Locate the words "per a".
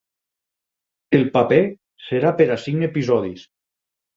2.41-2.59